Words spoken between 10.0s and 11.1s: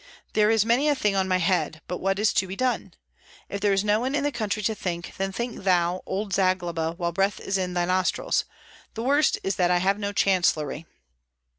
chancellery."